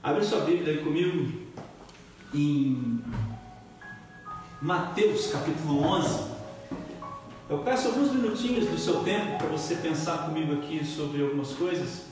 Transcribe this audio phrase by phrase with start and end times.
[0.00, 1.40] Abre sua Bíblia aí comigo
[2.32, 3.02] em
[4.62, 6.38] Mateus capítulo 11.
[7.50, 12.04] Eu peço alguns minutinhos do seu tempo para você pensar comigo aqui sobre algumas coisas.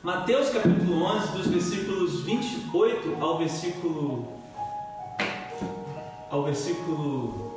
[0.00, 4.28] Mateus capítulo 11, dos versículos 28 ao versículo
[6.30, 7.52] ao versículo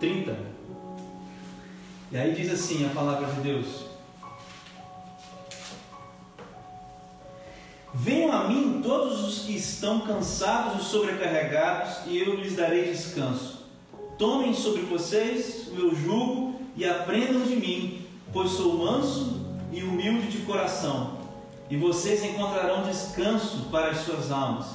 [0.00, 0.36] 30.
[2.10, 3.95] E aí diz assim a palavra de Deus:
[7.98, 13.64] Venham a mim todos os que estão cansados e sobrecarregados, e eu lhes darei descanso.
[14.18, 20.28] Tomem sobre vocês o meu jugo e aprendam de mim, pois sou manso e humilde
[20.28, 21.12] de coração,
[21.70, 24.66] e vocês encontrarão descanso para as suas almas,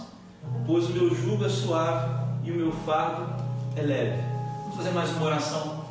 [0.66, 2.12] pois o meu jugo é suave
[2.44, 3.36] e o meu fardo
[3.76, 4.24] é leve.
[4.64, 5.86] Vamos fazer mais uma oração.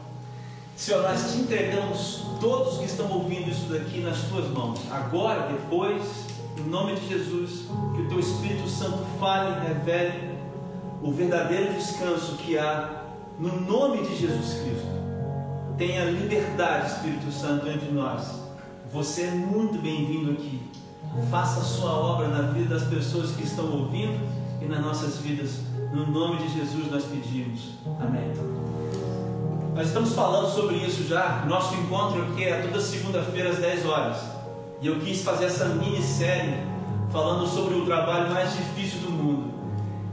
[0.77, 6.30] Senhor, nós te entregamos todos que estão ouvindo isso daqui nas tuas mãos, agora, depois
[6.59, 10.39] em nome de Jesus, que o teu Espírito Santo fale e revele
[11.03, 13.05] o verdadeiro descanso que há
[13.39, 15.01] no nome de Jesus Cristo.
[15.79, 18.41] Tenha liberdade, Espírito Santo, entre nós.
[18.93, 20.61] Você é muito bem-vindo aqui.
[21.31, 24.21] Faça a sua obra na vida das pessoas que estão ouvindo
[24.61, 25.61] e nas nossas vidas.
[25.93, 27.71] No nome de Jesus nós pedimos.
[27.99, 28.31] Amém.
[29.75, 31.45] Nós estamos falando sobre isso já.
[31.47, 34.19] Nosso encontro aqui é toda segunda-feira às 10 horas.
[34.81, 36.55] E eu quis fazer essa minissérie
[37.13, 39.53] falando sobre o trabalho mais difícil do mundo.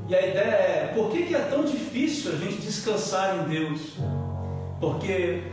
[0.09, 3.81] E a ideia é: por que, que é tão difícil a gente descansar em Deus?
[4.79, 5.43] Porque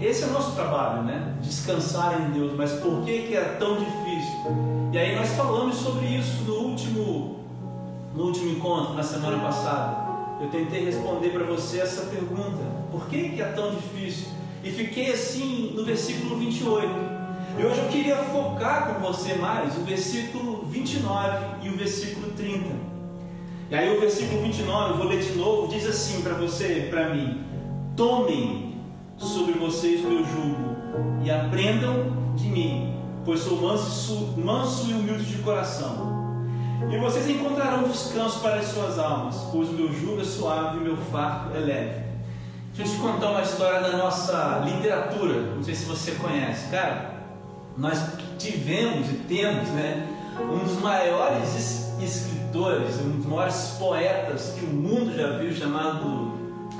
[0.00, 1.34] esse é o nosso trabalho, né?
[1.40, 2.52] Descansar em Deus.
[2.56, 4.40] Mas por que, que é tão difícil?
[4.92, 7.40] E aí nós falamos sobre isso no último,
[8.14, 10.04] no último encontro, na semana passada.
[10.40, 14.28] Eu tentei responder para você essa pergunta: por que, que é tão difícil?
[14.64, 17.13] E fiquei assim no versículo 28.
[17.56, 22.68] E hoje eu queria focar com você mais o versículo 29 e o versículo 30.
[23.70, 27.14] E aí o versículo 29, eu vou ler de novo, diz assim para você, para
[27.14, 27.44] mim:
[27.96, 28.74] Tomem
[29.16, 30.76] sobre vocês o meu jugo
[31.22, 36.12] e aprendam de mim, pois sou manso, manso e humilde de coração.
[36.90, 40.80] E vocês encontrarão descanso para as suas almas, pois o meu jugo é suave e
[40.80, 42.04] o meu fardo é leve.
[42.74, 45.54] Deixa eu te contar uma história da nossa literatura.
[45.54, 46.68] Não sei se você conhece.
[46.70, 47.13] Cara,
[47.76, 48.00] nós
[48.38, 50.06] tivemos e temos né,
[50.40, 56.32] um dos maiores escritores, um dos maiores poetas que o mundo já viu, chamado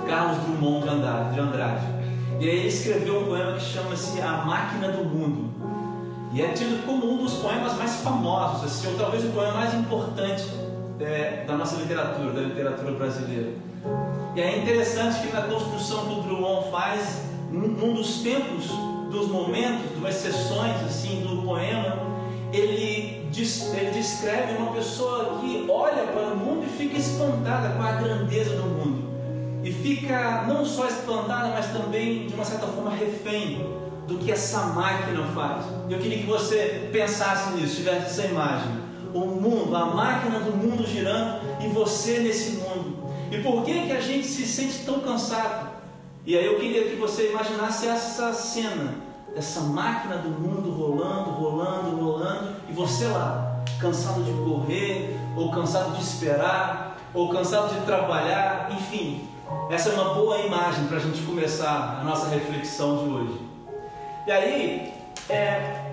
[0.08, 0.86] Carlos Drummond
[1.32, 1.86] de Andrade.
[2.40, 5.50] E aí ele escreveu um poema que chama-se A Máquina do Mundo.
[6.32, 9.72] E é tido como um dos poemas mais famosos, assim, ou talvez o poema mais
[9.74, 10.44] importante
[11.00, 13.52] é, da nossa literatura, da literatura brasileira.
[14.34, 17.22] E é interessante que na construção que o Drummond faz,
[17.52, 18.68] num dos tempos
[19.14, 21.98] dos momentos, de umas sessões assim do poema,
[22.52, 27.92] ele, ele descreve uma pessoa que olha para o mundo e fica espantada com a
[27.92, 29.04] grandeza do mundo.
[29.62, 33.64] E fica não só espantada, mas também, de uma certa forma, refém
[34.06, 35.64] do que essa máquina faz.
[35.88, 38.84] Eu queria que você pensasse nisso, tivesse essa imagem.
[39.14, 43.04] O mundo, a máquina do mundo girando e você nesse mundo.
[43.30, 45.73] E por que, que a gente se sente tão cansado?
[46.26, 48.94] E aí eu queria que você imaginasse essa cena,
[49.36, 55.94] essa máquina do mundo rolando, rolando, rolando, e você lá, cansado de correr, ou cansado
[55.94, 59.28] de esperar, ou cansado de trabalhar, enfim.
[59.70, 63.40] Essa é uma boa imagem para a gente começar a nossa reflexão de hoje.
[64.26, 64.94] E aí,
[65.28, 65.92] é,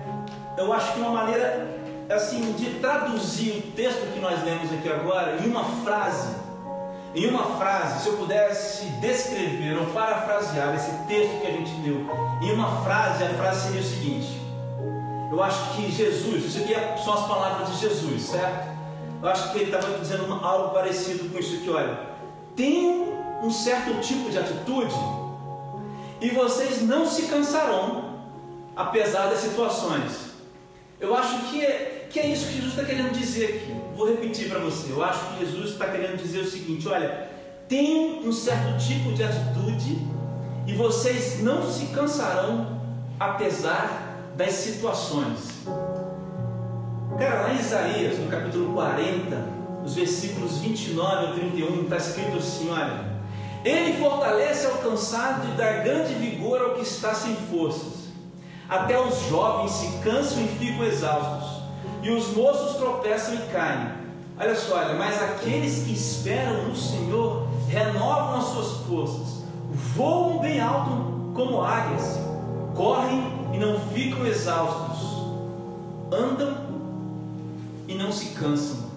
[0.56, 1.78] eu acho que uma maneira
[2.08, 6.34] assim de traduzir o texto que nós lemos aqui agora em uma frase
[7.14, 12.06] em uma frase, se eu pudesse descrever ou parafrasear esse texto que a gente leu,
[12.40, 14.40] em uma frase, a frase seria o seguinte:
[15.30, 18.72] Eu acho que Jesus, isso aqui é são as palavras de Jesus, certo?
[19.22, 22.12] Eu acho que ele estava dizendo algo parecido com isso aqui, olha.
[22.56, 23.12] Tenham
[23.42, 24.94] um certo tipo de atitude
[26.20, 28.20] e vocês não se cansarão,
[28.74, 30.32] apesar das situações.
[30.98, 33.81] Eu acho que é, que é isso que Jesus está querendo dizer aqui.
[33.96, 34.92] Vou repetir para você.
[34.92, 37.28] Eu acho que Jesus está querendo dizer o seguinte: olha,
[37.68, 39.98] tenham um certo tipo de atitude
[40.66, 42.80] e vocês não se cansarão
[43.18, 45.62] apesar das situações.
[47.18, 49.36] Cara, lá em Isaías, no capítulo 40,
[49.84, 53.12] os versículos 29 ao 31, está escrito assim: olha.
[53.64, 58.08] Ele fortalece ao cansado e dá grande vigor ao que está sem forças.
[58.68, 61.51] Até os jovens se cansam e ficam exaustos
[62.02, 63.88] e os moços tropeçam e caem.
[64.38, 69.44] Olha só, olha, mas aqueles que esperam no Senhor renovam as suas forças,
[69.94, 72.18] voam bem alto como águias,
[72.74, 73.22] correm
[73.52, 75.08] e não ficam exaustos,
[76.10, 76.56] andam
[77.86, 78.90] e não se cansam.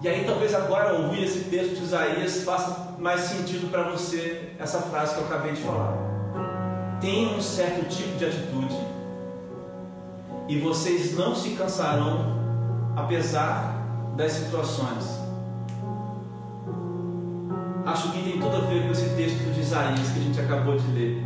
[0.00, 4.80] E aí talvez agora ouvir esse texto de Isaías faça mais sentido para você essa
[4.80, 5.96] frase que eu acabei de falar.
[7.00, 8.91] Tenham um certo tipo de atitude
[10.52, 12.36] e vocês não se cansarão
[12.94, 15.18] apesar das situações.
[17.86, 20.76] Acho que tem tudo a ver com esse texto de Isaías que a gente acabou
[20.76, 21.24] de ler.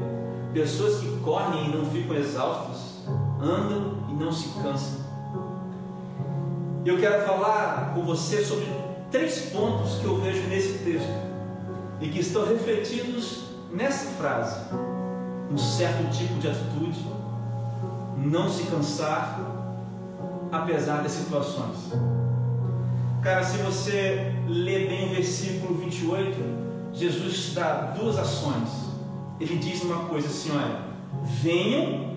[0.54, 3.04] Pessoas que correm e não ficam exaustos,
[3.42, 5.00] andam e não se cansam.
[6.84, 8.68] Eu quero falar com você sobre
[9.10, 11.10] três pontos que eu vejo nesse texto
[12.00, 14.60] e que estão refletidos nessa frase:
[15.50, 17.15] um certo tipo de atitude,
[18.16, 19.40] não se cansar,
[20.50, 21.92] apesar das situações.
[23.22, 28.86] Cara, se você ler bem o versículo 28, Jesus dá duas ações.
[29.40, 30.80] Ele diz uma coisa assim: olha,
[31.42, 32.16] venham,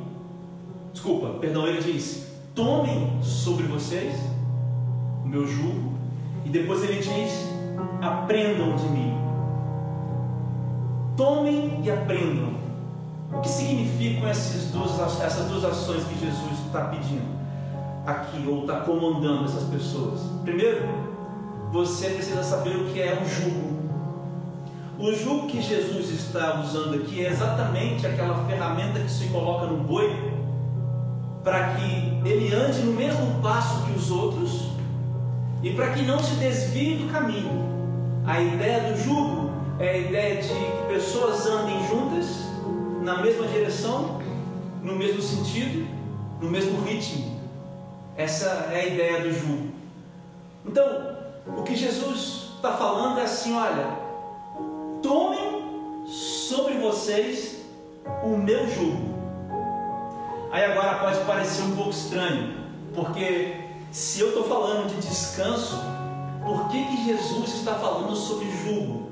[0.94, 4.16] desculpa, perdão, ele diz: tomem sobre vocês
[5.24, 5.94] o meu jugo,
[6.46, 7.50] e depois ele diz:
[8.02, 9.18] aprendam de mim.
[11.18, 12.59] Tomem e aprendam.
[13.32, 17.40] O que significam essas duas, essas duas ações que Jesus está pedindo?
[18.10, 20.20] aqui ou está comandando essas pessoas?
[20.44, 20.88] Primeiro,
[21.72, 23.80] você precisa saber o que é um jugo.
[24.98, 29.78] O jugo que Jesus está usando aqui é exatamente aquela ferramenta que se coloca no
[29.78, 30.34] boi
[31.44, 34.72] para que ele ande no mesmo passo que os outros
[35.64, 37.70] e para que não se desvie do caminho.
[38.26, 42.49] A ideia do jugo é a ideia de que pessoas andem juntas
[43.02, 44.22] na mesma direção,
[44.84, 45.88] no mesmo sentido,
[46.42, 47.40] no mesmo ritmo.
[48.18, 49.70] Essa é a ideia do jugo.
[50.66, 51.18] Então,
[51.58, 53.98] o que Jesus está falando é assim: olha,
[55.02, 57.62] tomem sobre vocês
[58.24, 59.10] o meu jugo.
[60.52, 62.56] Aí agora pode parecer um pouco estranho,
[62.94, 63.56] porque
[63.92, 65.78] se eu estou falando de descanso,
[66.44, 69.09] por que, que Jesus está falando sobre jugo?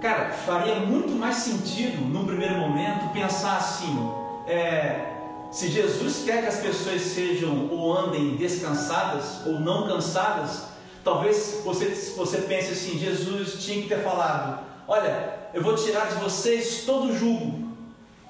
[0.00, 4.10] Cara, faria muito mais sentido, no primeiro momento, pensar assim:
[4.46, 5.12] é,
[5.50, 10.62] se Jesus quer que as pessoas sejam ou andem descansadas ou não cansadas,
[11.04, 16.14] talvez você, você pense assim: Jesus tinha que ter falado: Olha, eu vou tirar de
[16.14, 17.68] vocês todo o jugo,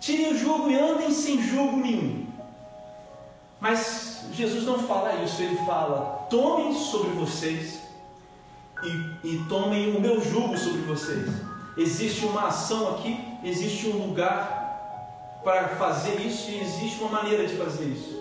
[0.00, 2.26] tirem o jugo e andem sem jugo nenhum.
[3.60, 7.78] Mas Jesus não fala isso, ele fala: Tomem sobre vocês
[8.82, 11.49] e, e tomem o meu jugo sobre vocês.
[11.76, 17.54] Existe uma ação aqui, existe um lugar para fazer isso e existe uma maneira de
[17.56, 18.20] fazer isso.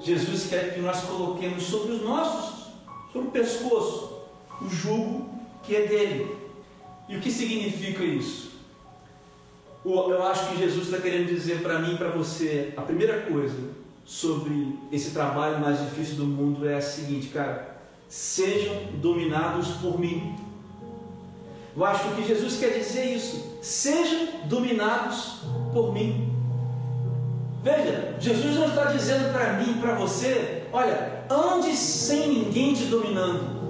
[0.00, 2.72] Jesus quer que nós coloquemos sobre os nossos,
[3.12, 4.20] sobre o pescoço,
[4.60, 5.30] o jugo
[5.62, 6.36] que é dele.
[7.08, 8.52] E o que significa isso?
[9.84, 13.58] Eu acho que Jesus está querendo dizer para mim e para você, a primeira coisa
[14.04, 20.36] sobre esse trabalho mais difícil do mundo é a seguinte, cara, sejam dominados por mim.
[21.74, 25.38] Eu acho que Jesus quer dizer é isso, sejam dominados
[25.72, 26.30] por mim.
[27.62, 33.62] Veja, Jesus não está dizendo para mim, para você, olha, ande sem ninguém te dominando,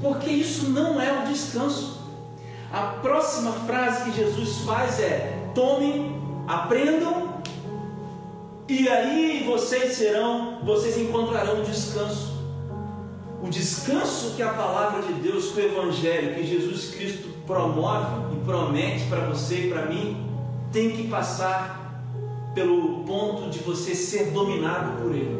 [0.00, 1.96] porque isso não é o descanso.
[2.72, 6.14] A próxima frase que Jesus faz é: tomem,
[6.46, 7.40] aprendam,
[8.68, 12.35] e aí vocês serão, vocês encontrarão descanso.
[13.42, 18.44] O descanso que a palavra de Deus, que o Evangelho, que Jesus Cristo promove e
[18.44, 20.26] promete para você e para mim,
[20.72, 22.02] tem que passar
[22.54, 25.38] pelo ponto de você ser dominado por Ele.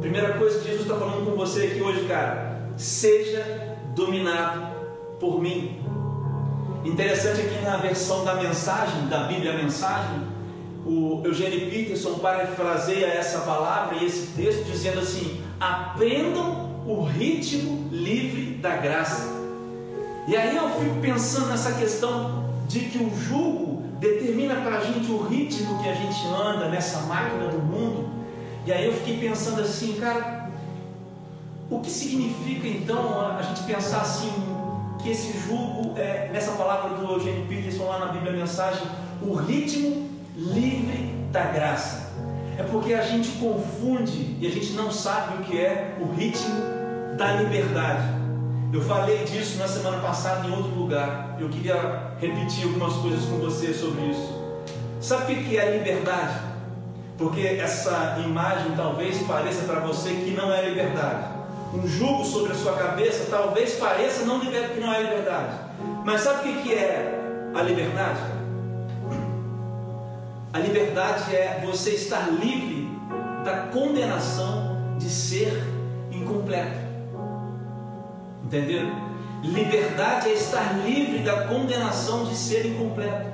[0.00, 4.74] Primeira coisa que Jesus está falando com você aqui hoje, cara, seja dominado
[5.20, 5.80] por mim.
[6.84, 10.20] Interessante aqui na versão da mensagem, da Bíblia Mensagem,
[10.84, 18.54] o Eugênio Peterson parafraseia essa palavra e esse texto dizendo assim: aprendam o ritmo livre
[18.56, 19.40] da graça.
[20.26, 25.10] E aí eu fico pensando nessa questão de que o jugo determina para a gente
[25.10, 28.08] o ritmo que a gente anda nessa máquina do mundo.
[28.66, 30.50] E aí eu fiquei pensando assim, cara,
[31.70, 34.32] o que significa então a gente pensar assim,
[35.02, 38.82] que esse jugo, é, nessa palavra do Eugênio Peterson lá na Bíblia Mensagem,
[39.20, 42.12] o ritmo livre da graça?
[42.58, 46.54] É porque a gente confunde e a gente não sabe o que é o ritmo
[47.16, 48.22] da liberdade.
[48.72, 51.36] Eu falei disso na semana passada em outro lugar.
[51.40, 54.40] Eu queria repetir algumas coisas com você sobre isso.
[55.00, 56.40] Sabe o que é liberdade?
[57.18, 61.24] Porque essa imagem talvez pareça para você que não é liberdade.
[61.74, 65.54] Um jugo sobre a sua cabeça talvez pareça não que não é liberdade.
[66.04, 68.41] Mas sabe o que é a liberdade?
[70.52, 72.86] A liberdade é você estar livre
[73.42, 75.50] da condenação de ser
[76.10, 76.78] incompleto.
[78.44, 79.12] Entenderam?
[79.42, 83.32] Liberdade é estar livre da condenação de ser incompleto.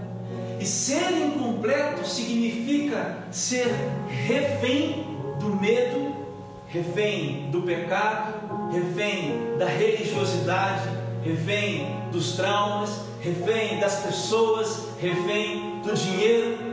[0.60, 3.66] E ser incompleto significa ser
[4.08, 5.04] refém
[5.40, 6.14] do medo,
[6.68, 10.88] refém do pecado, refém da religiosidade,
[11.24, 16.67] refém dos traumas, refém das pessoas, refém do dinheiro.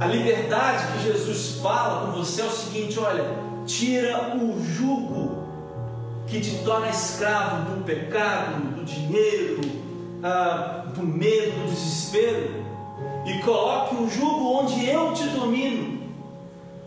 [0.00, 3.22] A liberdade que Jesus fala com você é o seguinte: olha,
[3.66, 5.44] tira o jugo
[6.26, 9.60] que te torna escravo do pecado, do dinheiro,
[10.22, 12.64] ah, do medo, do desespero,
[13.26, 16.00] e coloque o jugo onde eu te domino.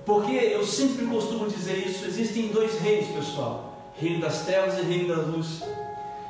[0.04, 5.16] Porque eu sempre costumo dizer isso: existem dois reinos, pessoal: reino das trevas e reino
[5.16, 5.62] da luz.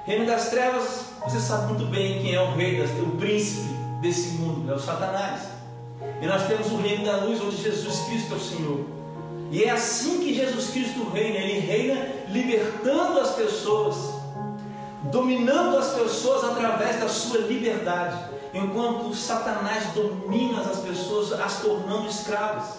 [0.06, 4.70] Reino das trevas, você sabe muito bem quem é o rei, o príncipe desse mundo,
[4.70, 5.53] é o Satanás.
[6.24, 8.86] E nós temos o reino da luz, onde Jesus Cristo é o Senhor.
[9.52, 13.98] E é assim que Jesus Cristo reina, ele reina libertando as pessoas,
[15.12, 18.18] dominando as pessoas através da sua liberdade,
[18.54, 22.78] enquanto Satanás domina as pessoas, as tornando escravas.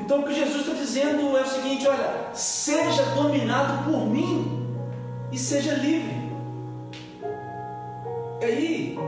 [0.00, 4.74] Então o que Jesus está dizendo é o seguinte: olha, seja dominado por mim
[5.30, 6.32] e seja livre.
[8.40, 8.98] E aí,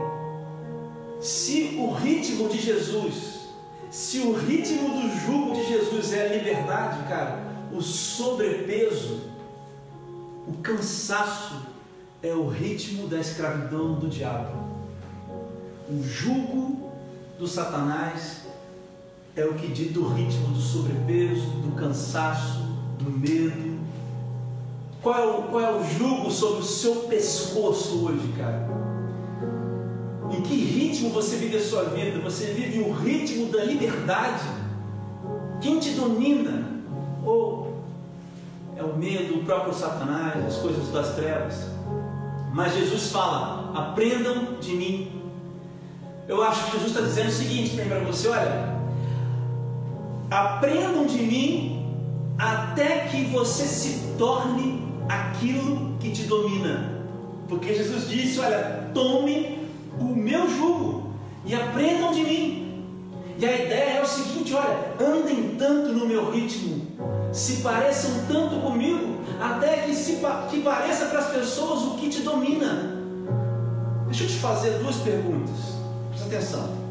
[1.19, 3.36] se o ritmo de Jesus,
[3.97, 7.39] se o ritmo do jugo de Jesus é a liberdade, cara,
[7.73, 9.21] o sobrepeso,
[10.47, 11.63] o cansaço
[12.21, 14.55] é o ritmo da escravidão do diabo.
[15.89, 16.91] O jugo
[17.39, 18.43] do Satanás
[19.35, 22.59] é o que dita o ritmo do sobrepeso, do cansaço,
[22.99, 23.79] do medo.
[25.01, 28.76] Qual é o, qual é o jugo sobre o seu pescoço hoje, cara?
[30.31, 32.19] Em que ritmo você vive a sua vida?
[32.19, 34.43] Você vive o ritmo da liberdade?
[35.61, 36.67] Quem te domina?
[37.25, 37.81] Ou
[38.75, 41.67] é o medo, o próprio Satanás, as coisas das trevas?
[42.53, 45.11] Mas Jesus fala: aprendam de mim.
[46.27, 48.75] Eu acho que Jesus está dizendo o seguinte para você: olha,
[50.29, 51.85] aprendam de mim
[52.37, 56.97] até que você se torne aquilo que te domina.
[57.47, 59.56] Porque Jesus disse: olha, tome
[59.99, 61.11] o meu jugo
[61.45, 62.83] e aprendam de mim.
[63.37, 66.87] E a ideia é o seguinte: olha, andem tanto no meu ritmo,
[67.31, 72.21] se pareçam tanto comigo, até que, se, que pareça para as pessoas o que te
[72.21, 72.97] domina.
[74.07, 75.55] Deixa eu te fazer duas perguntas,
[76.09, 76.87] presta atenção.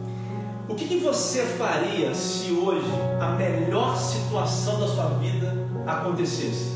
[0.69, 5.55] O que, que você faria se hoje a melhor situação da sua vida
[5.87, 6.75] acontecesse?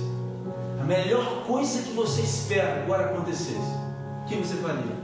[0.81, 3.59] A melhor coisa que você espera agora acontecesse?
[3.59, 5.00] O que você faria?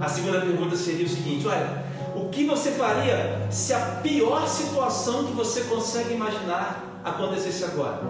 [0.00, 1.84] A segunda pergunta seria o seguinte: olha,
[2.16, 8.00] o que você faria se a pior situação que você consegue imaginar acontecesse agora?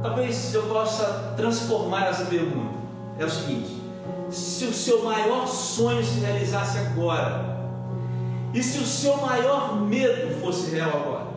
[0.00, 2.72] Talvez eu possa transformar essa pergunta.
[3.18, 3.82] É o seguinte:
[4.30, 7.44] se o seu maior sonho se realizasse agora,
[8.52, 11.34] e se o seu maior medo fosse real agora?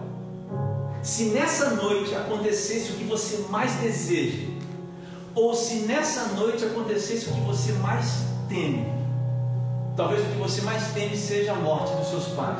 [1.01, 4.45] Se nessa noite acontecesse o que você mais deseja,
[5.33, 8.96] ou se nessa noite acontecesse o que você mais teme,
[9.97, 12.59] Talvez o que você mais teme seja a morte dos seus pais.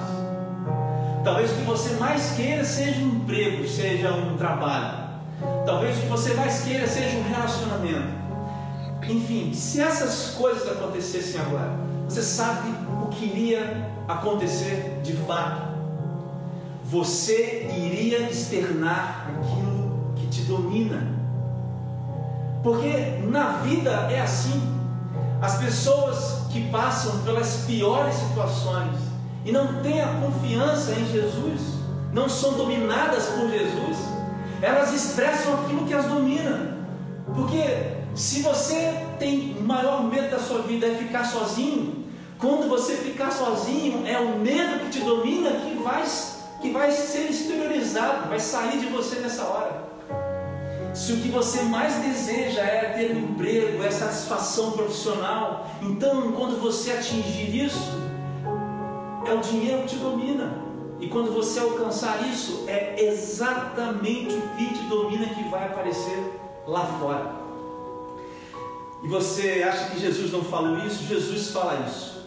[1.24, 5.08] Talvez o que você mais queira seja um emprego, seja um trabalho.
[5.64, 8.18] Talvez o que você mais queira seja um relacionamento.
[9.08, 11.76] Enfim, se essas coisas acontecessem agora,
[12.10, 12.70] você sabe
[13.04, 15.78] o que iria acontecer de fato.
[16.86, 21.06] Você iria externar aquilo que te domina.
[22.64, 24.76] Porque na vida é assim.
[25.40, 28.98] As pessoas que passam pelas piores situações
[29.46, 31.78] e não têm a confiança em Jesus,
[32.12, 33.98] não são dominadas por Jesus,
[34.60, 36.76] elas expressam aquilo que as domina.
[37.36, 37.62] Porque
[38.16, 42.06] se você tem o maior medo da sua vida é ficar sozinho,
[42.40, 46.04] quando você ficar sozinho, é o medo que te domina que vai,
[46.62, 49.88] que vai ser exteriorizado, vai sair de você nessa hora.
[50.98, 56.60] Se o que você mais deseja é ter um emprego, é satisfação profissional, então quando
[56.60, 57.92] você atingir isso,
[59.24, 60.58] é o dinheiro que te domina.
[61.00, 66.34] E quando você alcançar isso, é exatamente o que te domina que vai aparecer
[66.66, 67.32] lá fora.
[69.04, 71.04] E você acha que Jesus não falou isso?
[71.04, 72.26] Jesus fala isso.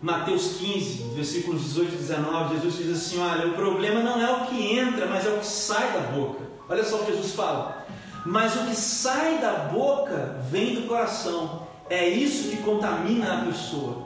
[0.00, 4.46] Mateus 15, versículos 18 e 19, Jesus diz assim: Olha, o problema não é o
[4.46, 6.46] que entra, mas é o que sai da boca.
[6.68, 7.84] Olha só o que Jesus fala
[8.26, 11.62] mas o que sai da boca vem do coração.
[11.88, 14.04] É isso que contamina a pessoa.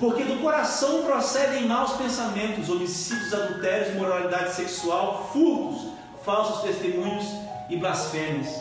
[0.00, 5.92] Porque do coração procedem maus pensamentos, homicídios, adultérios, moralidade sexual, furtos,
[6.24, 7.24] falsos testemunhos
[7.70, 8.52] e blasfêmias.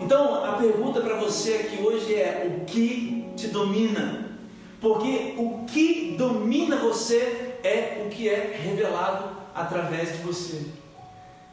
[0.00, 4.28] Então a pergunta para você aqui hoje é: o que te domina?
[4.80, 10.66] Porque o que domina você é o que é revelado através de você.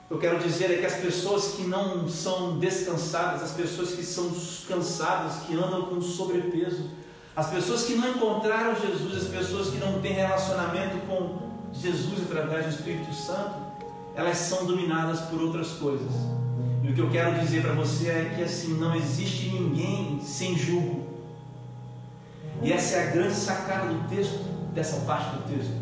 [0.09, 4.31] Eu quero dizer é que as pessoas que não são descansadas, as pessoas que são
[4.67, 6.89] cansadas, que andam com sobrepeso,
[7.35, 12.65] as pessoas que não encontraram Jesus, as pessoas que não têm relacionamento com Jesus através
[12.65, 13.55] do Espírito Santo,
[14.15, 16.11] elas são dominadas por outras coisas.
[16.83, 20.55] E o que eu quero dizer para você é que assim não existe ninguém sem
[20.55, 21.07] julgo.
[22.61, 24.43] E essa é a grande sacada do texto,
[24.73, 25.73] dessa parte do texto.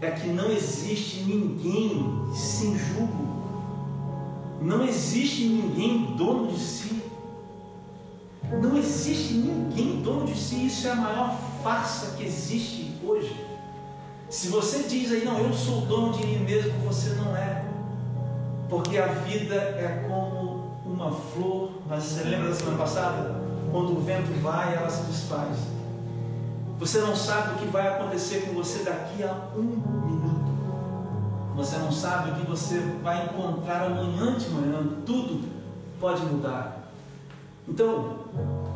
[0.00, 3.26] É que não existe ninguém sem julgo.
[4.60, 7.02] Não existe ninguém dono de si.
[8.62, 10.66] Não existe ninguém dono de si.
[10.66, 13.34] Isso é a maior farsa que existe hoje.
[14.28, 17.64] Se você diz aí, não, eu sou dono de mim mesmo, você não é.
[18.68, 23.40] Porque a vida é como uma flor, mas você lembra da semana passada?
[23.70, 25.75] Quando o vento vai, ela se desfaz.
[26.78, 30.46] Você não sabe o que vai acontecer com você daqui a um minuto.
[31.56, 34.86] Você não sabe o que você vai encontrar amanhã de manhã.
[35.06, 35.48] Tudo
[35.98, 36.90] pode mudar.
[37.66, 38.18] Então,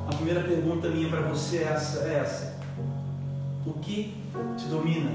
[0.08, 2.58] a primeira pergunta minha para você é essa, é essa.
[3.66, 4.16] O que
[4.56, 5.10] te domina?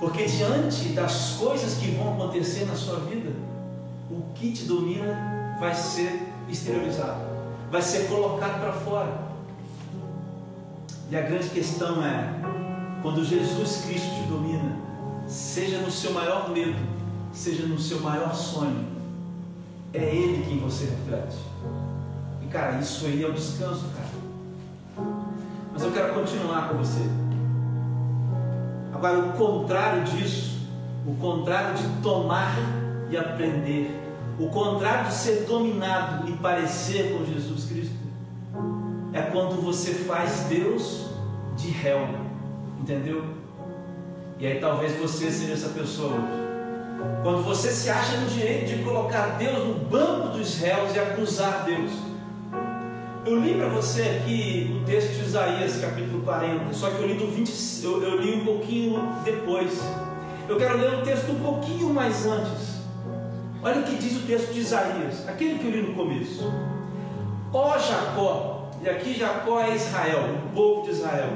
[0.00, 3.30] Porque diante das coisas que vão acontecer na sua vida,
[4.10, 7.20] o que te domina vai ser exteriorizado,
[7.70, 9.23] vai ser colocado para fora.
[11.10, 12.28] E a grande questão é:
[13.02, 14.76] quando Jesus Cristo te domina,
[15.26, 16.78] seja no seu maior medo,
[17.32, 18.86] seja no seu maior sonho,
[19.92, 21.36] é Ele quem você reflete.
[22.42, 25.08] E cara, isso aí é o descanso, cara.
[25.72, 27.02] Mas eu quero continuar com você.
[28.94, 30.60] Agora, o contrário disso,
[31.06, 32.54] o contrário de tomar
[33.10, 34.00] e aprender.
[34.38, 37.43] O contrário de ser dominado e parecer com Jesus
[39.14, 41.06] é quando você faz Deus
[41.56, 42.06] de réu,
[42.80, 43.24] entendeu?
[44.40, 46.44] E aí talvez você seja essa pessoa hoje.
[47.22, 51.64] Quando você se acha no direito de colocar Deus no banco dos réus e acusar
[51.64, 51.92] Deus.
[53.24, 57.14] Eu li para você aqui o texto de Isaías, capítulo 40, só que eu li
[57.14, 59.80] do 20, eu, eu li um pouquinho depois.
[60.48, 62.82] Eu quero ler o texto um pouquinho mais antes.
[63.62, 66.52] Olha o que diz o texto de Isaías, aquele que eu li no começo.
[67.50, 71.30] Ó Jacó, e aqui Jacó é Israel, o povo de Israel.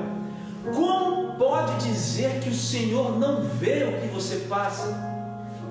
[0.75, 4.95] Como pode dizer que o Senhor não vê o que você passa?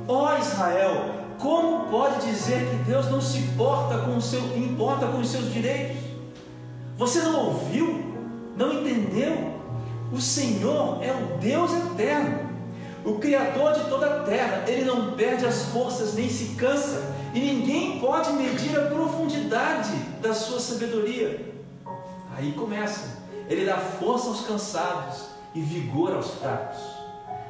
[0.08, 5.30] Ó Israel, como pode dizer que Deus não se importa com, seu, importa com os
[5.30, 5.98] seus direitos?
[6.98, 8.04] Você não ouviu?
[8.56, 9.54] Não entendeu?
[10.12, 12.48] O Senhor é o Deus eterno
[13.08, 17.40] o Criador de toda a terra, ele não perde as forças nem se cansa, e
[17.40, 21.57] ninguém pode medir a profundidade da sua sabedoria.
[22.38, 23.18] Aí começa,
[23.50, 26.78] ele dá força aos cansados e vigor aos fracos.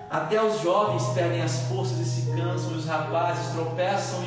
[0.09, 4.23] Até os jovens perdem as forças e se cansam, e os rapazes tropeçam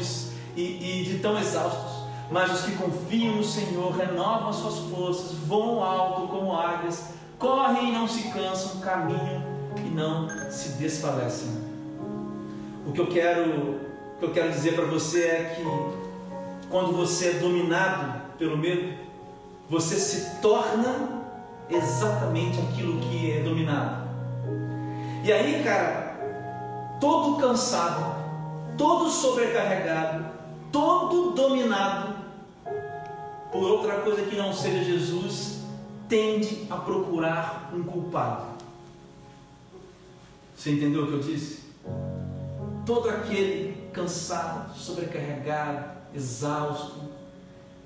[0.55, 2.05] e, e, e de tão exaustos.
[2.31, 7.05] Mas os que confiam no Senhor renovam as suas forças, voam alto como águias,
[7.39, 9.43] correm e não se cansam, caminham
[9.79, 11.49] e não se desfalecem.
[12.87, 17.31] O que eu quero, o que eu quero dizer para você é que quando você
[17.31, 19.10] é dominado pelo medo,
[19.71, 21.23] você se torna
[21.71, 24.11] exatamente aquilo que é dominado.
[25.23, 28.17] E aí, cara, todo cansado,
[28.77, 30.27] todo sobrecarregado,
[30.73, 32.17] todo dominado
[33.53, 35.61] por outra coisa que não seja Jesus,
[36.09, 38.47] tende a procurar um culpado.
[40.57, 41.61] Você entendeu o que eu disse?
[42.85, 47.03] Todo aquele cansado, sobrecarregado, exausto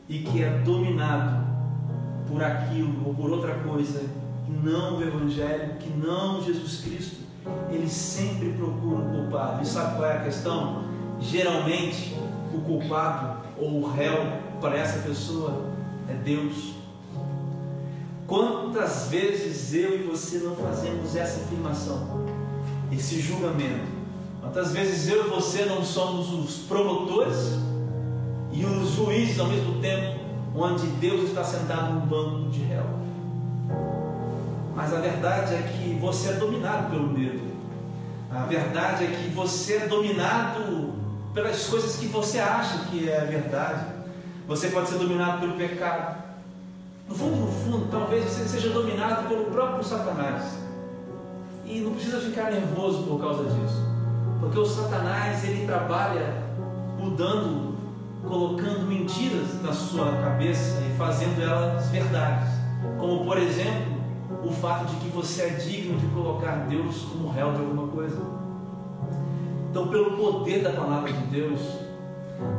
[0.09, 1.44] e que é dominado
[2.29, 4.01] por aquilo ou por outra coisa
[4.45, 7.17] que não o Evangelho, que não Jesus Cristo,
[7.71, 9.63] ele sempre procura um culpado.
[9.63, 10.85] E sabe qual é a questão?
[11.21, 12.17] Geralmente,
[12.53, 14.19] o culpado ou o réu
[14.61, 15.65] para essa pessoa
[16.09, 16.75] é Deus.
[18.27, 22.25] Quantas vezes eu e você não fazemos essa afirmação?
[22.93, 23.93] esse julgamento.
[24.41, 27.59] Quantas vezes eu e você não somos os promotores
[28.53, 30.21] e os juízes ao mesmo tempo,
[30.55, 32.85] onde Deus está sentado no banco de réu?
[34.75, 37.55] Mas a verdade é que você é dominado pelo medo.
[38.31, 40.95] A verdade é que você é dominado
[41.33, 43.87] pelas coisas que você acha que é verdade.
[44.47, 46.23] Você pode ser dominado pelo pecado.
[47.09, 50.59] No fundo, no fundo, talvez você seja dominado pelo próprio Satanás.
[51.65, 53.85] E não precisa ficar nervoso por causa disso.
[54.41, 56.43] Porque o Satanás, ele trabalha
[56.99, 57.74] mudando
[58.29, 62.49] colocando mentiras na sua cabeça e fazendo elas verdades.
[62.99, 63.95] Como, por exemplo,
[64.43, 68.21] o fato de que você é digno de colocar Deus como réu de alguma coisa.
[69.71, 71.61] Então, pelo poder da palavra de Deus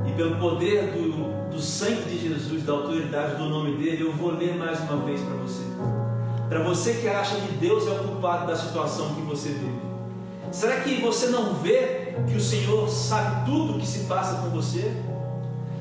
[0.08, 4.32] e pelo poder do, do sangue de Jesus, da autoridade do nome dele, eu vou
[4.32, 5.64] ler mais uma vez para você.
[6.50, 9.86] Para você que acha que Deus é o culpado da situação que você vive.
[10.52, 14.50] Será que você não vê que o Senhor sabe tudo o que se passa com
[14.50, 14.96] você?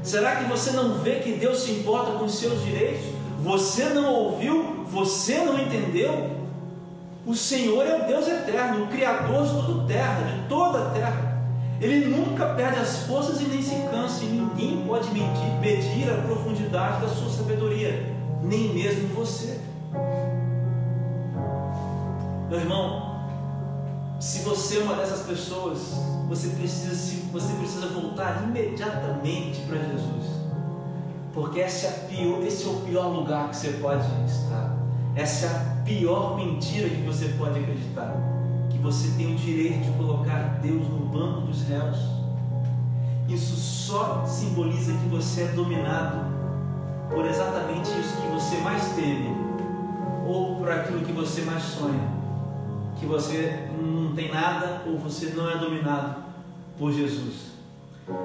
[0.05, 3.07] Será que você não vê que Deus se importa com os seus direitos?
[3.41, 4.85] Você não ouviu?
[4.91, 6.31] Você não entendeu?
[7.27, 10.91] O Senhor é o Deus eterno, o Criador de toda a terra, de toda a
[10.91, 11.43] terra.
[11.81, 16.21] Ele nunca perde as forças e nem se cansa, e ninguém pode medir, medir a
[16.21, 19.59] profundidade da sua sabedoria, nem mesmo você.
[22.51, 23.14] Meu irmão,
[24.21, 25.79] se você é uma dessas pessoas,
[26.29, 30.35] você precisa, você precisa voltar imediatamente para Jesus.
[31.33, 34.77] Porque esse é, pior, esse é o pior lugar que você pode estar.
[35.17, 38.17] Essa é a pior mentira que você pode acreditar.
[38.71, 41.99] Que você tem o direito de colocar Deus no banco dos réus.
[43.29, 46.35] Isso só simboliza que você é dominado
[47.11, 49.37] por exatamente isso que você mais teme,
[50.27, 52.09] ou por aquilo que você mais sonha.
[52.97, 53.69] Que você
[54.15, 56.23] não tem nada ou você não é dominado
[56.79, 57.53] por Jesus.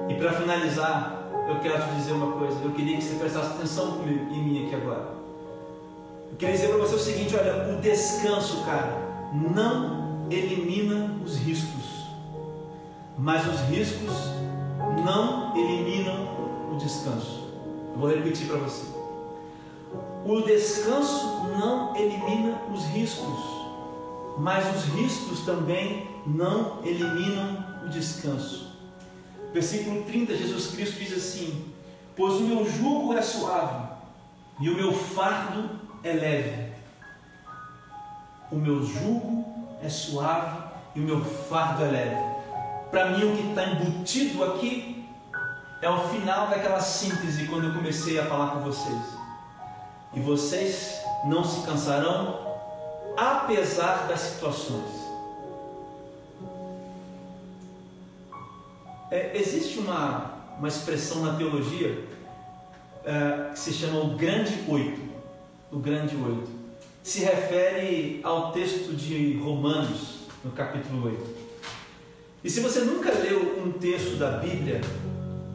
[0.08, 2.56] E para finalizar, eu quero te dizer uma coisa.
[2.62, 5.08] Eu queria que você prestasse atenção comigo, em mim aqui agora.
[6.30, 8.96] Eu queria dizer para você o seguinte: olha, o descanso, cara,
[9.32, 12.06] não elimina os riscos,
[13.18, 14.14] mas os riscos
[15.04, 17.48] não eliminam o descanso.
[17.94, 18.86] Eu vou repetir para você.
[20.24, 23.59] O descanso não elimina os riscos,
[24.38, 28.70] mas os riscos também não eliminam o descanso.
[29.52, 31.72] Versículo 30, Jesus Cristo diz assim:
[32.16, 33.88] Pois o meu jugo é suave
[34.60, 35.70] e o meu fardo
[36.04, 36.72] é leve.
[38.50, 39.44] O meu jugo
[39.82, 40.62] é suave
[40.94, 42.30] e o meu fardo é leve.
[42.90, 45.08] Para mim, o que está embutido aqui
[45.80, 49.02] é o final daquela síntese quando eu comecei a falar com vocês.
[50.12, 52.49] E vocês não se cansarão,
[53.16, 55.00] apesar das situações.
[59.10, 62.04] É, existe uma, uma expressão na teologia
[63.04, 65.00] é, que se chama o grande oito.
[65.72, 66.48] O grande oito.
[67.02, 71.50] Se refere ao texto de Romanos, no capítulo 8.
[72.42, 74.80] E se você nunca leu um texto da Bíblia,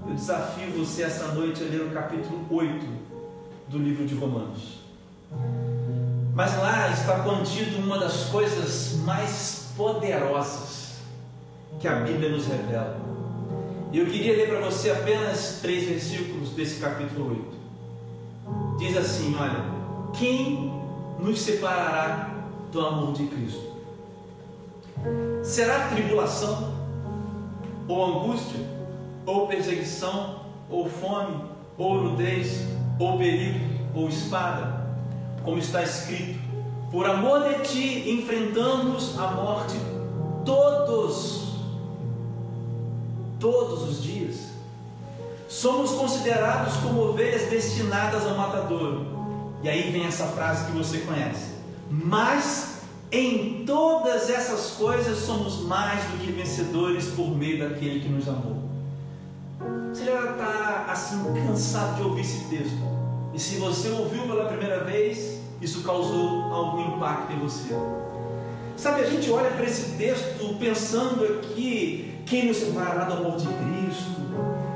[0.08, 2.86] eu desafio você essa noite a ler o capítulo 8
[3.70, 4.80] do livro de Romanos.
[6.36, 10.96] Mas lá está contido uma das coisas mais poderosas
[11.80, 13.00] que a Bíblia nos revela.
[13.94, 18.78] E eu queria ler para você apenas três versículos desse capítulo 8.
[18.80, 19.64] Diz assim: Olha,
[20.14, 20.74] quem
[21.18, 22.32] nos separará
[22.70, 23.74] do amor de Cristo?
[25.42, 26.76] Será tribulação,
[27.88, 28.60] ou angústia,
[29.26, 31.46] ou perseguição, ou fome,
[31.78, 32.68] ou nudez,
[33.00, 33.60] ou perigo,
[33.94, 34.85] ou espada?
[35.46, 36.40] Como está escrito:
[36.92, 39.76] Por amor de ti enfrentamos a morte
[40.44, 41.46] todos
[43.40, 44.56] todos os dias.
[45.48, 49.06] Somos considerados como ovelhas destinadas ao matadouro.
[49.62, 51.56] E aí vem essa frase que você conhece.
[51.90, 52.76] Mas
[53.12, 58.64] em todas essas coisas somos mais do que vencedores por meio daquele que nos amou.
[59.94, 62.78] Você já está assim cansado de ouvir esse texto.
[63.34, 67.76] E se você ouviu pela primeira vez, isso causou algum impacto em você.
[68.78, 73.48] Sabe, a gente olha para esse texto pensando aqui quem nos separará do amor de
[73.48, 74.22] Cristo?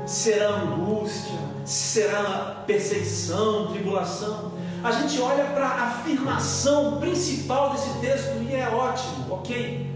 [0.06, 1.38] Será angústia?
[1.64, 4.52] Será perseguição, tribulação?
[4.82, 9.86] A gente olha para a afirmação principal desse texto e é ótimo, ok?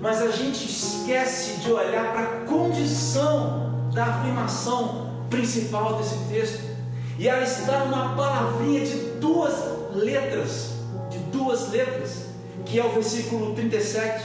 [0.00, 6.76] Mas a gente esquece de olhar para a condição da afirmação principal desse texto.
[7.18, 10.70] E ela está numa palavrinha de duas letras,
[11.10, 12.26] de duas letras,
[12.64, 14.22] que é o versículo 37.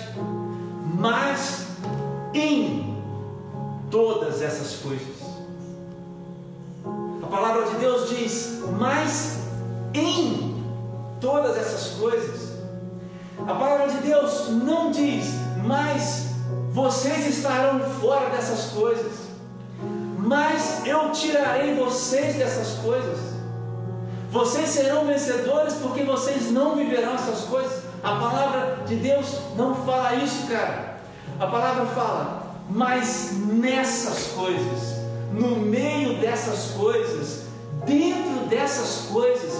[0.98, 1.68] Mas
[2.34, 2.96] em
[3.90, 5.22] todas essas coisas.
[7.22, 9.40] A palavra de Deus diz, mas
[9.94, 10.64] em
[11.20, 12.52] todas essas coisas.
[13.40, 15.26] A palavra de Deus não diz,
[15.64, 16.28] mas
[16.72, 19.12] vocês estarão fora dessas coisas.
[20.18, 23.31] Mas eu tirarei vocês dessas coisas.
[24.32, 27.84] Vocês serão vencedores porque vocês não viverão essas coisas.
[28.02, 30.98] A palavra de Deus não fala isso, cara.
[31.40, 37.44] A palavra fala, mas nessas coisas no meio dessas coisas,
[37.86, 39.54] dentro dessas coisas,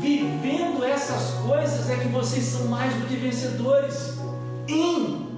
[0.00, 4.14] vivendo essas coisas, é que vocês são mais do que vencedores.
[4.68, 5.28] Em,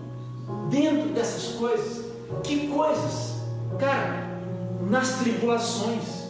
[0.70, 2.04] dentro dessas coisas,
[2.42, 3.34] que coisas?
[3.78, 4.24] Cara,
[4.88, 6.23] nas tribulações.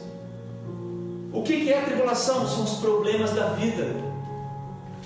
[1.35, 2.47] O que é a tribulação?
[2.47, 3.97] São os problemas da vida,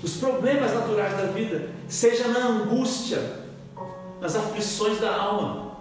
[0.03, 3.19] os problemas naturais da vida, seja na angústia,
[4.21, 5.71] nas aflições da alma,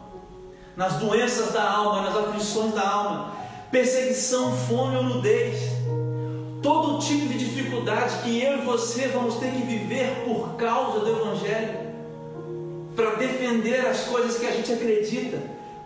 [0.74, 3.32] nas doenças da alma, nas aflições da alma,
[3.70, 5.60] perseguição, fome ou nudez,
[6.62, 11.10] todo tipo de dificuldade que eu e você vamos ter que viver por causa do
[11.10, 11.88] Evangelho,
[12.96, 15.42] para defender as coisas que a gente acredita,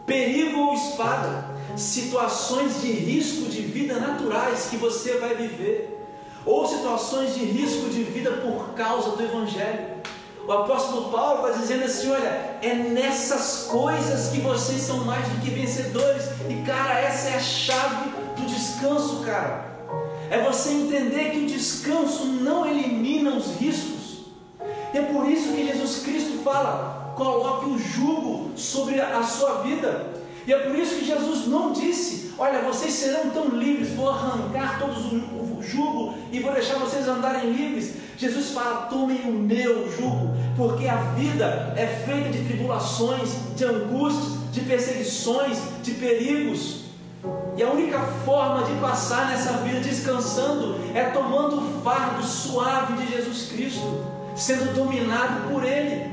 [0.07, 5.99] perigo ou espada, situações de risco de vida naturais que você vai viver,
[6.45, 10.03] ou situações de risco de vida por causa do Evangelho.
[10.47, 15.41] O apóstolo Paulo está dizendo assim: olha, é nessas coisas que vocês são mais do
[15.41, 16.25] que vencedores.
[16.49, 19.71] E cara, essa é a chave do descanso, cara.
[20.31, 24.27] É você entender que o descanso não elimina os riscos.
[24.93, 30.12] E é por isso que Jesus Cristo fala: coloque o jugo sobre a sua vida.
[30.47, 34.79] E é por isso que Jesus não disse: Olha, vocês serão tão livres, vou arrancar
[34.79, 37.95] todos o jugo e vou deixar vocês andarem livres.
[38.17, 44.53] Jesus fala: tomem o meu jugo, porque a vida é feita de tribulações, de angústias,
[44.53, 46.83] de perseguições, de perigos.
[47.57, 53.13] E a única forma de passar nessa vida descansando é tomando o fardo suave de
[53.13, 56.12] Jesus Cristo, sendo dominado por Ele.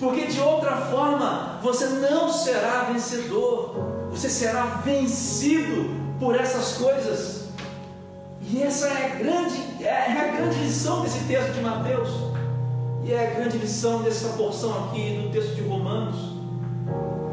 [0.00, 3.74] Porque de outra forma você não será vencedor,
[4.10, 7.50] você será vencido por essas coisas.
[8.40, 12.08] E essa é a grande, é a grande lição desse texto de Mateus.
[13.04, 16.16] E é a grande lição dessa porção aqui do texto de Romanos.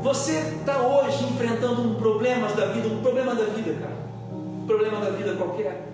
[0.01, 3.97] Você está hoje enfrentando um problema da vida, um problema da vida, cara.
[4.31, 5.87] Um problema da vida qualquer.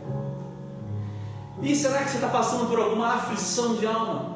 [1.62, 4.33] E será que você está passando por alguma aflição de alma?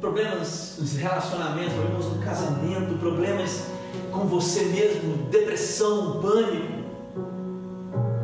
[0.00, 3.62] Problemas nos relacionamentos, problemas no casamento, problemas
[4.12, 6.76] com você mesmo, depressão, pânico.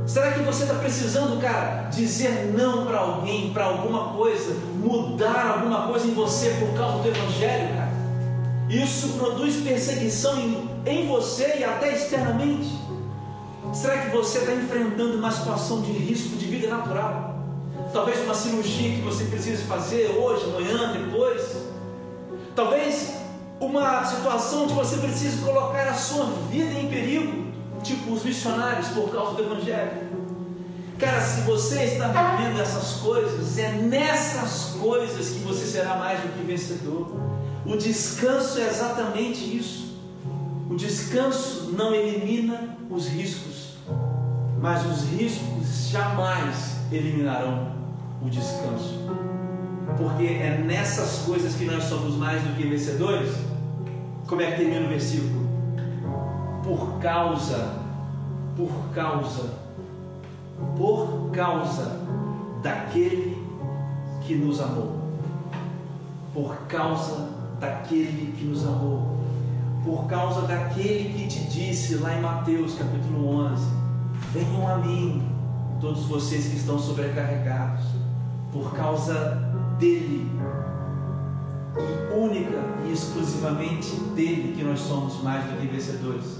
[0.07, 5.87] Será que você está precisando, cara, dizer não para alguém, para alguma coisa, mudar alguma
[5.87, 7.93] coisa em você por causa do Evangelho, cara?
[8.69, 12.69] Isso produz perseguição em, em você e até externamente.
[13.73, 17.32] Será que você está enfrentando uma situação de risco de vida natural?
[17.92, 21.57] Talvez uma cirurgia que você precise fazer hoje, amanhã, depois.
[22.57, 23.12] Talvez
[23.61, 27.52] uma situação onde você precise colocar a sua vida em perigo
[27.83, 30.12] tipo os missionários por causa do Evangelho.
[30.98, 36.28] Cara, se você está vivendo essas coisas, é nessas coisas que você será mais do
[36.28, 37.11] que vencedor.
[37.66, 39.96] O descanso é exatamente isso.
[40.70, 43.74] O descanso não elimina os riscos,
[44.61, 47.82] mas os riscos jamais eliminarão
[48.25, 49.01] o descanso.
[49.97, 53.33] Porque é nessas coisas que nós somos mais do que vencedores.
[54.27, 55.43] Como é que termina o versículo?
[56.63, 57.75] por causa,
[58.57, 59.51] por causa,
[60.77, 62.01] por causa
[62.63, 63.37] daquele
[64.23, 65.03] que nos amou.
[66.33, 67.29] Por causa
[67.61, 69.21] daquele que nos amou.
[69.85, 73.67] Por causa daquele que te disse lá em Mateus capítulo 11:
[74.33, 75.29] Venham a mim,
[75.81, 77.91] todos vocês que estão sobrecarregados.
[78.53, 79.41] Por causa
[79.79, 80.31] dele
[81.79, 86.38] e única e exclusivamente dele que nós somos mais do que vencedores.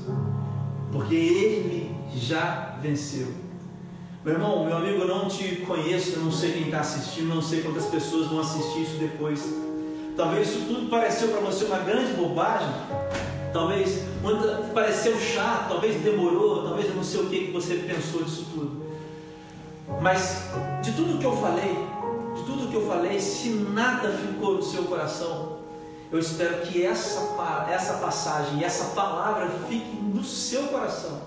[0.93, 3.29] Porque ele já venceu.
[4.25, 7.43] Meu irmão, meu amigo, eu não te conheço, eu não sei quem está assistindo, não
[7.43, 9.43] sei quantas pessoas vão assistir isso depois.
[10.17, 12.69] Talvez isso tudo pareceu para você uma grande bobagem,
[13.53, 14.05] talvez
[14.75, 18.83] pareceu chato, talvez demorou, talvez eu não sei o que, que você pensou disso tudo.
[20.01, 20.51] Mas
[20.83, 21.77] de tudo que eu falei,
[22.45, 25.59] tudo que eu falei, se nada ficou no seu coração,
[26.11, 27.21] eu espero que essa,
[27.71, 31.23] essa passagem, essa palavra fique no seu coração.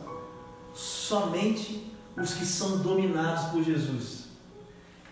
[0.73, 4.25] Somente os que são dominados por Jesus.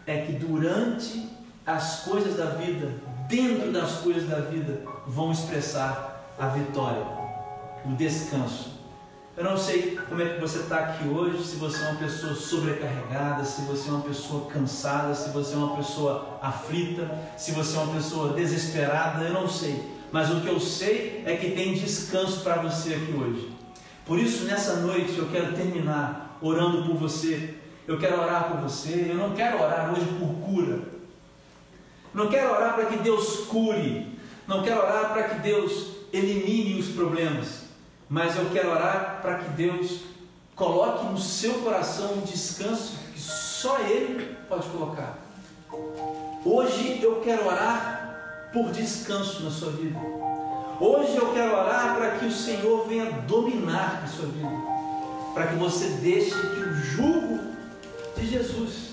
[0.05, 1.27] É que durante
[1.65, 2.93] as coisas da vida,
[3.27, 7.05] dentro das coisas da vida, vão expressar a vitória,
[7.85, 8.72] o descanso,
[9.35, 12.35] eu não sei como é que você está aqui hoje, se você é uma pessoa
[12.35, 17.75] sobrecarregada, se você é uma pessoa cansada, se você é uma pessoa aflita, se você
[17.75, 19.91] é uma pessoa desesperada, eu não sei.
[20.11, 23.51] Mas o que eu sei é que tem descanso para você aqui hoje.
[24.05, 27.55] Por isso, nessa noite, eu quero terminar orando por você.
[27.87, 29.07] Eu quero orar por você.
[29.09, 30.79] Eu não quero orar hoje por cura.
[32.13, 34.15] Não quero orar para que Deus cure.
[34.47, 37.62] Não quero orar para que Deus elimine os problemas
[38.13, 40.13] mas eu quero orar para que Deus
[40.55, 45.17] Coloque no seu coração um descanso que só Ele pode colocar.
[46.45, 49.99] Hoje eu quero orar por descanso na sua vida.
[50.79, 54.47] Hoje eu quero orar para que o Senhor venha dominar a sua vida.
[55.33, 57.39] Para que você deixe que o jugo
[58.15, 58.91] de Jesus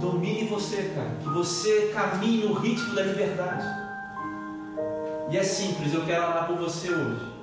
[0.00, 1.10] domine você, cara.
[1.22, 3.66] Que você caminhe no ritmo da liberdade.
[5.30, 7.37] E é simples, eu quero orar por você hoje.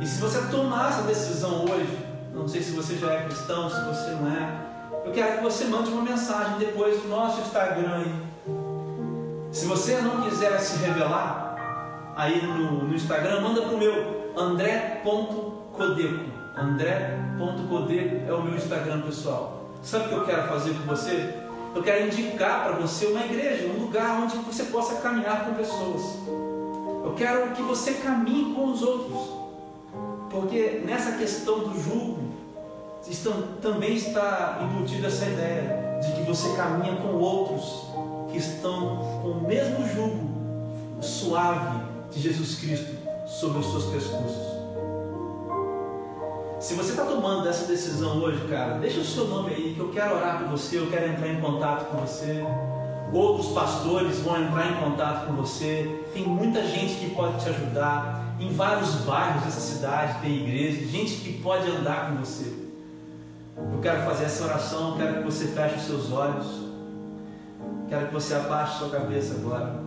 [0.00, 1.98] E se você tomar essa decisão hoje,
[2.34, 4.66] não sei se você já é cristão, se você não é,
[5.06, 8.04] eu quero que você mande uma mensagem depois do nosso Instagram.
[9.50, 11.56] Se você não quiser se revelar
[12.14, 16.24] aí no, no Instagram, manda para o meu andré.codeco.
[16.56, 19.70] André.codeco é o meu Instagram pessoal.
[19.82, 21.34] Sabe o que eu quero fazer com você?
[21.74, 26.02] Eu quero indicar para você uma igreja, um lugar onde você possa caminhar com pessoas.
[27.04, 29.45] Eu quero que você caminhe com os outros.
[30.30, 32.18] Porque nessa questão do jugo,
[33.08, 37.86] estão, também está embutida essa ideia de que você caminha com outros
[38.30, 40.36] que estão com o mesmo jugo
[41.00, 44.56] suave de Jesus Cristo sobre os seus pescoços.
[46.58, 49.90] Se você está tomando essa decisão hoje, cara, deixa o seu nome aí, que eu
[49.90, 52.42] quero orar por você, eu quero entrar em contato com você.
[53.12, 56.02] Outros pastores vão entrar em contato com você.
[56.12, 58.15] Tem muita gente que pode te ajudar.
[58.38, 62.52] Em vários bairros dessa cidade tem igreja, gente que pode andar com você.
[63.56, 66.66] Eu quero fazer essa oração, quero que você feche os seus olhos.
[67.88, 69.80] Quero que você abaixe sua cabeça agora.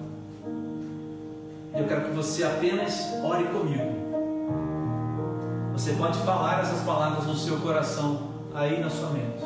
[1.76, 4.00] Eu quero que você apenas ore comigo.
[5.74, 9.44] Você pode falar essas palavras no seu coração, aí na sua mente.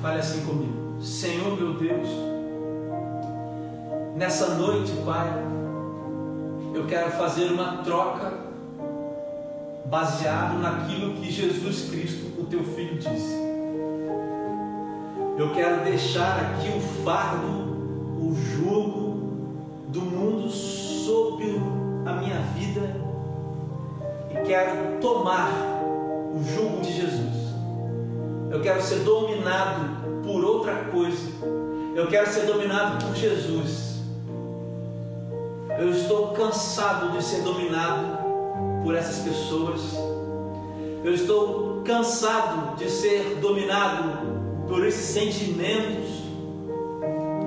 [0.00, 1.02] Fale assim comigo.
[1.02, 2.08] Senhor meu Deus,
[4.16, 5.28] nessa noite, Pai,
[6.74, 8.32] eu quero fazer uma troca
[9.86, 13.42] baseado naquilo que Jesus Cristo, o teu filho, disse.
[15.38, 17.46] Eu quero deixar aqui o fardo,
[18.18, 19.12] o jugo
[19.88, 21.60] do mundo sobre
[22.06, 22.96] a minha vida
[24.30, 25.50] e quero tomar
[26.32, 27.52] o jugo de Jesus.
[28.50, 31.30] Eu quero ser dominado por outra coisa.
[31.94, 33.81] Eu quero ser dominado por Jesus.
[35.78, 38.18] Eu estou cansado de ser dominado
[38.84, 39.80] por essas pessoas.
[41.02, 46.22] Eu estou cansado de ser dominado por esses sentimentos.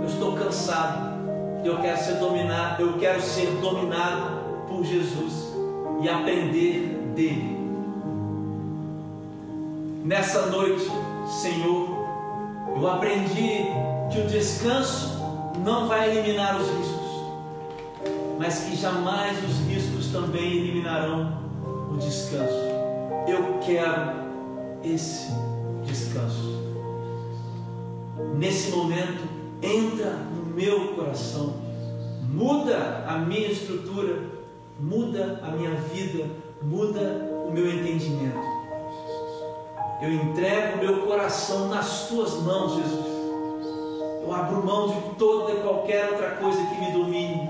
[0.01, 1.15] Eu estou cansado.
[1.63, 2.81] Eu quero ser dominado.
[2.81, 5.53] Eu quero ser dominado por Jesus
[6.01, 7.55] e aprender dele.
[10.03, 10.85] Nessa noite,
[11.41, 11.89] Senhor,
[12.75, 13.65] eu aprendi
[14.11, 15.15] que o descanso
[15.63, 17.04] não vai eliminar os riscos
[18.37, 21.39] mas que jamais os riscos também eliminarão
[21.91, 22.53] o descanso.
[23.27, 24.11] Eu quero
[24.83, 25.31] esse
[25.85, 26.63] descanso.
[28.37, 29.23] Nesse momento,
[29.61, 31.55] entra no meu coração,
[32.29, 34.19] muda a minha estrutura,
[34.79, 36.25] muda a minha vida,
[36.61, 38.55] muda o meu entendimento.
[40.01, 43.15] Eu entrego o meu coração nas tuas mãos, Jesus.
[44.21, 47.49] Eu abro mão de toda e qualquer outra coisa que me domine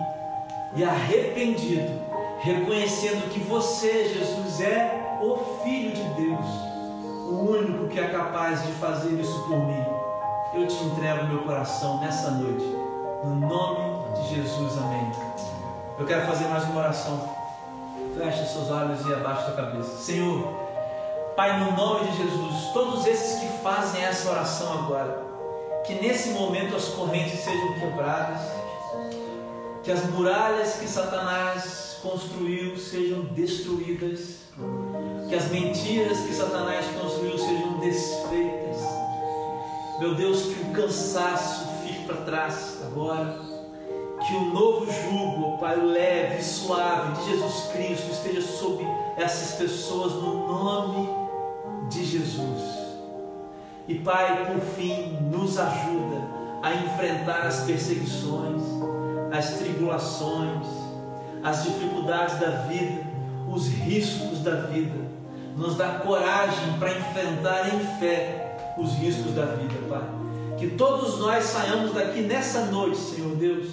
[0.76, 2.02] e arrependido,
[2.40, 6.46] reconhecendo que você, Jesus, é o Filho de Deus,
[7.30, 9.86] o único que é capaz de fazer isso por mim.
[10.54, 12.66] Eu te entrego meu coração nessa noite,
[13.24, 15.12] no nome de Jesus, amém.
[15.98, 17.30] Eu quero fazer mais uma oração.
[18.18, 19.98] Feche seus olhos e abaixe sua cabeça.
[19.98, 20.66] Senhor,
[21.36, 25.22] Pai, no nome de Jesus, todos esses que fazem essa oração agora,
[25.86, 28.40] que nesse momento as correntes sejam quebradas
[29.86, 34.38] que as muralhas que Satanás construiu sejam destruídas,
[35.30, 38.82] que as mentiras que Satanás construiu sejam desfeitas.
[40.00, 43.40] Meu Deus, que o cansaço fique para trás agora,
[44.26, 48.88] que o novo jugo, Pai, leve e suave de Jesus Cristo esteja sobre
[49.18, 51.08] essas pessoas no nome
[51.90, 52.62] de Jesus.
[53.88, 56.28] E Pai, por fim, nos ajuda
[56.64, 58.64] a enfrentar as perseguições
[59.38, 60.68] as tribulações,
[61.44, 63.04] as dificuldades da vida,
[63.52, 65.06] os riscos da vida.
[65.58, 70.04] Nos dá coragem para enfrentar em fé os riscos da vida, Pai.
[70.58, 73.68] Que todos nós saiamos daqui nessa noite, Senhor Deus,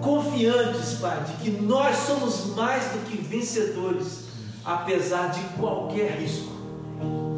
[0.00, 4.24] confiantes, Pai, de que nós somos mais do que vencedores,
[4.64, 6.52] apesar de qualquer risco,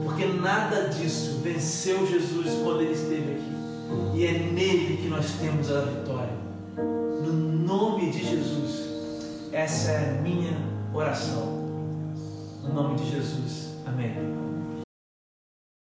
[0.04, 5.70] porque nada disso venceu Jesus quando ele esteve aqui, e é nele que nós temos
[5.70, 6.01] a vitória
[7.76, 8.88] nome de Jesus.
[9.50, 10.56] Essa é a minha
[10.92, 11.46] oração.
[12.62, 13.70] No nome de Jesus.
[13.86, 14.51] Amém.